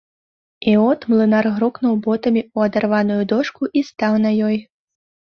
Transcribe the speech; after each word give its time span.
І 0.69 0.71
от 0.83 0.99
млынар 1.09 1.45
грукнуў 1.57 1.93
ботамі 2.05 2.41
ў 2.43 2.71
адарваную 2.71 3.19
дошку 3.33 3.69
і 3.81 3.83
стаў 3.91 4.17
на 4.25 4.31
ёй. 4.49 4.57